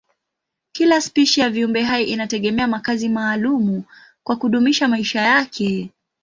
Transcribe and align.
Kila 0.71 1.01
spishi 1.01 1.41
ya 1.41 1.49
viumbehai 1.49 2.03
inategemea 2.03 2.67
makazi 2.67 3.09
maalumu 3.09 3.83
kwa 4.23 4.35
kudumisha 4.35 4.87
maisha 4.87 5.21
yake. 5.21 5.89